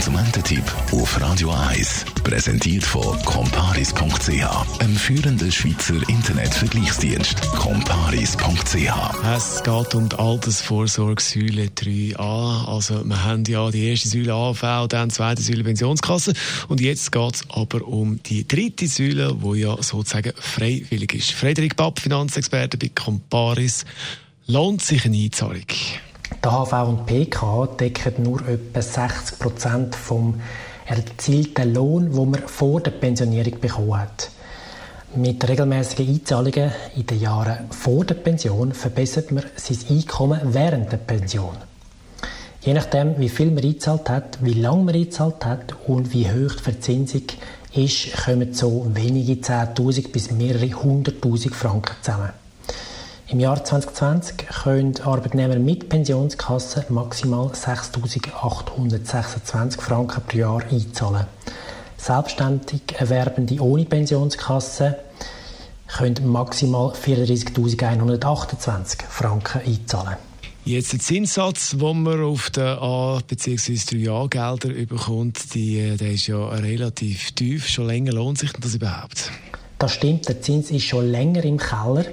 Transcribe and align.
Konsumententipp 0.00 0.64
auf 0.92 1.20
Radio 1.20 1.50
1 1.50 2.06
präsentiert 2.24 2.82
von 2.84 3.22
comparis.ch, 3.22 4.80
einem 4.80 4.96
führenden 4.96 5.52
Schweizer 5.52 6.08
Internetvergleichsdienst. 6.08 7.42
comparis.ch. 7.58 8.88
Es 9.36 9.62
geht 9.62 9.94
um 9.94 10.08
die 10.08 10.16
Altersvorsorge 10.16 11.20
Säule 11.20 11.66
3a. 11.66 12.66
Also, 12.66 13.04
wir 13.04 13.24
haben 13.24 13.44
ja 13.44 13.70
die 13.70 13.88
erste 13.88 14.08
Säule 14.08 14.32
AV, 14.32 14.88
dann 14.88 15.10
die 15.10 15.14
zweite 15.14 15.42
Säule 15.42 15.64
Pensionskasse. 15.64 16.32
Und 16.68 16.80
jetzt 16.80 17.12
geht 17.12 17.34
es 17.34 17.44
aber 17.50 17.86
um 17.86 18.22
die 18.22 18.48
dritte 18.48 18.88
Säule, 18.88 19.36
die 19.36 19.58
ja 19.58 19.76
sozusagen 19.82 20.32
freiwillig 20.34 21.12
ist. 21.12 21.32
Frederik 21.32 21.76
Papp, 21.76 22.00
Finanzexperte 22.00 22.78
bei 22.78 22.88
Comparis. 22.88 23.84
Lohnt 24.46 24.80
sich 24.80 25.04
eine 25.04 25.18
Einzahlung? 25.18 25.66
Die 26.42 26.48
HV 26.48 26.72
und 26.88 27.04
PK 27.04 27.66
decken 27.78 28.22
nur 28.22 28.40
etwa 28.48 28.80
60 28.80 29.38
Prozent 29.38 29.94
vom 29.94 30.40
erzielten 30.86 31.74
Lohn, 31.74 32.16
wo 32.16 32.24
man 32.24 32.40
vor 32.46 32.80
der 32.80 32.92
Pensionierung 32.92 33.60
bekommen 33.60 34.00
hat. 34.00 34.30
Mit 35.14 35.46
regelmäßigen 35.46 36.08
Einzahlungen 36.08 36.72
in 36.96 37.06
den 37.06 37.20
Jahren 37.20 37.70
vor 37.70 38.06
der 38.06 38.14
Pension 38.14 38.72
verbessert 38.72 39.30
man 39.32 39.44
sein 39.56 39.78
Einkommen 39.90 40.40
während 40.44 40.90
der 40.90 40.96
Pension. 40.96 41.56
Je 42.62 42.72
nachdem, 42.72 43.18
wie 43.18 43.28
viel 43.28 43.50
man 43.50 43.62
eingezahlt 43.62 44.08
hat, 44.08 44.38
wie 44.40 44.54
lange 44.54 44.84
man 44.84 44.94
eingezahlt 44.94 45.44
hat 45.44 45.74
und 45.86 46.14
wie 46.14 46.26
hoch 46.26 46.54
die 46.56 46.62
Verzinsung 46.62 47.24
ist, 47.74 48.16
kommen 48.24 48.54
so 48.54 48.86
wenige 48.94 49.34
10.000 49.34 50.10
bis 50.10 50.30
mehrere 50.30 50.64
100.000 50.64 51.52
Franken 51.52 51.96
zusammen. 52.00 52.30
Im 53.30 53.38
Jahr 53.38 53.62
2020 53.64 54.38
können 54.64 54.94
Arbeitnehmer 55.04 55.60
mit 55.60 55.88
Pensionskasse 55.88 56.84
maximal 56.88 57.46
6.826 57.46 59.80
Franken 59.80 60.20
pro 60.26 60.36
Jahr 60.36 60.64
einzahlen. 60.68 61.26
Selbstständig 61.96 62.80
Erwerbende 62.98 63.60
ohne 63.60 63.84
Pensionskasse 63.84 64.96
können 65.86 66.26
maximal 66.26 66.90
34.128 66.92 69.04
Franken 69.08 69.60
einzahlen. 69.64 70.16
Jetzt 70.64 70.92
der 70.92 70.98
Zinssatz, 70.98 71.70
den 71.70 72.02
man 72.02 72.20
auf 72.24 72.50
den 72.50 72.64
A- 72.64 73.20
bzw. 73.28 73.74
3A-Gelder 73.74 74.70
bekommt, 74.86 75.54
die, 75.54 75.96
der 75.96 76.10
ist 76.10 76.26
ja 76.26 76.48
relativ 76.48 77.30
tief. 77.30 77.68
Schon 77.68 77.86
länger 77.86 78.10
lohnt 78.12 78.38
sich 78.38 78.50
das 78.58 78.74
überhaupt? 78.74 79.30
Das 79.78 79.94
stimmt, 79.94 80.26
der 80.28 80.42
Zins 80.42 80.72
ist 80.72 80.86
schon 80.86 81.08
länger 81.08 81.44
im 81.44 81.58
Keller. 81.58 82.06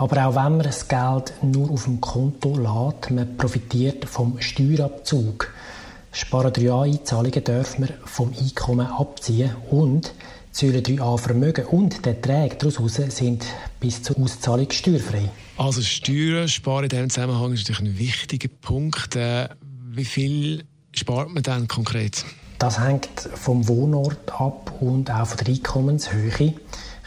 Aber 0.00 0.26
auch 0.26 0.34
wenn 0.34 0.52
man 0.56 0.62
das 0.62 0.88
Geld 0.88 1.34
nur 1.42 1.70
auf 1.70 1.84
dem 1.84 2.00
Konto 2.00 2.56
lässt, 2.56 3.10
man 3.10 3.36
profitiert 3.36 4.06
vom 4.06 4.40
Steuerabzug. 4.40 5.52
Sparen 6.10 6.52
3a-Einzahlungen 6.54 7.44
dürfen 7.44 7.86
wir 7.86 7.94
vom 8.06 8.32
Einkommen 8.32 8.86
abziehen 8.86 9.54
und 9.68 10.14
Säule 10.52 10.78
3a 10.78 11.18
Vermögen 11.18 11.66
und 11.66 12.06
der 12.06 12.14
Erträge 12.14 12.56
daraus 12.56 12.94
sind 12.94 13.44
bis 13.78 14.02
zur 14.02 14.18
Auszahlung 14.18 14.70
steuerfrei. 14.70 15.28
Also 15.58 15.82
Steuern 15.82 16.48
sparen 16.48 16.84
in 16.84 16.88
diesem 16.88 17.10
Zusammenhang 17.10 17.52
ist 17.52 17.68
natürlich 17.68 17.92
ein 17.92 17.98
wichtiger 17.98 18.48
Punkt. 18.62 19.16
Äh, 19.16 19.50
wie 19.90 20.06
viel 20.06 20.64
spart 20.92 21.28
man 21.28 21.42
dann 21.42 21.68
konkret? 21.68 22.24
Das 22.58 22.80
hängt 22.80 23.10
vom 23.34 23.68
Wohnort 23.68 24.32
ab 24.32 24.72
und 24.80 25.10
auch 25.10 25.26
von 25.26 25.36
der 25.44 25.54
Einkommenshöhe. 25.54 26.54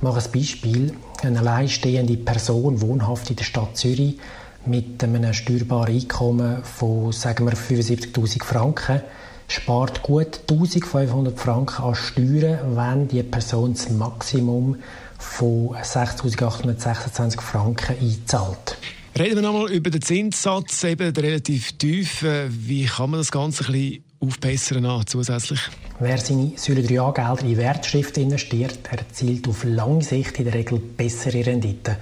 Ich 0.00 0.02
mache 0.02 0.24
ein 0.24 0.32
Beispiel. 0.32 0.94
Eine 1.22 1.40
alleinstehende 1.40 2.16
Person, 2.16 2.80
wohnhaft 2.80 3.28
in 3.28 3.36
der 3.36 3.44
Stadt 3.44 3.76
Zürich, 3.76 4.16
mit 4.64 5.04
einem 5.04 5.34
steuerbaren 5.34 5.94
Einkommen 5.94 6.64
von, 6.64 7.12
sagen 7.12 7.44
wir, 7.44 7.52
75.000 7.52 8.42
Franken, 8.42 9.02
spart 9.46 10.02
gut 10.02 10.40
1.500 10.48 11.36
Franken 11.36 11.82
an 11.82 11.94
Steuern, 11.94 12.76
wenn 12.76 13.08
die 13.08 13.22
Person 13.22 13.74
das 13.74 13.90
Maximum 13.90 14.76
von 15.18 15.76
6.826 15.76 17.38
Franken 17.42 17.96
einzahlt. 18.00 18.78
Reden 19.18 19.34
wir 19.34 19.42
nochmal 19.42 19.70
über 19.70 19.90
den 19.90 20.00
Zinssatz, 20.00 20.82
eben 20.84 21.14
relativ 21.14 21.72
tief. 21.76 22.24
Wie 22.48 22.86
kann 22.86 23.10
man 23.10 23.20
das 23.20 23.30
Ganze 23.30 23.66
ein 23.66 23.72
bisschen 23.72 24.04
aufbessern 24.20 24.84
an, 24.84 25.06
zusätzlich? 25.06 25.60
Wer 25.98 26.18
seine 26.18 26.52
Säule 26.56 26.82
3a-Gelder 26.82 27.44
in 27.44 27.56
Wertschriften 27.56 28.24
investiert, 28.24 28.78
erzielt 28.90 29.48
auf 29.48 29.64
lange 29.64 30.02
Sicht 30.02 30.38
in 30.38 30.44
der 30.44 30.54
Regel 30.54 30.78
bessere 30.78 31.44
Renditen. 31.44 31.96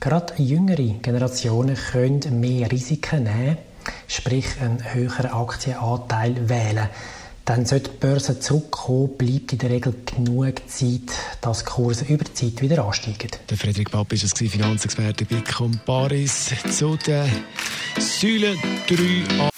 Gerade 0.00 0.34
jüngere 0.40 0.94
Generationen 1.02 1.76
können 1.76 2.40
mehr 2.40 2.70
Risiken 2.70 3.24
nehmen, 3.24 3.58
sprich 4.06 4.46
einen 4.60 4.94
höheren 4.94 5.26
Aktienanteil 5.26 6.48
wählen. 6.48 6.88
Dann 7.44 7.64
sollte 7.64 7.90
die 7.90 7.96
Börse 7.96 8.38
zurückkommen, 8.38 9.16
bleibt 9.16 9.54
in 9.54 9.58
der 9.58 9.70
Regel 9.70 9.94
genug 10.04 10.68
Zeit, 10.68 11.14
dass 11.40 11.60
die 11.60 11.64
Kurse 11.64 12.04
über 12.04 12.22
die 12.22 12.34
Zeit 12.34 12.60
wieder 12.60 12.84
ansteigen. 12.84 13.30
Der 13.48 13.56
Frederik 13.56 13.90
Papp 13.90 14.12
ist 14.12 14.24
es 14.24 14.32
Finanzexperte 14.34 15.24
bei 15.24 15.40
Comparis 15.40 16.52
zu 16.70 16.96
den 16.96 17.26
Säulen 17.98 18.58
3a. 18.86 19.57